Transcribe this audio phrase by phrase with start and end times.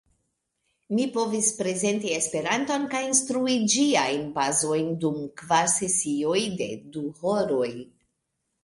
[0.99, 7.75] Mi povis prezenti Esperanton kaj instrui ĝiajn bazojn dum kvar sesioj de du horoj.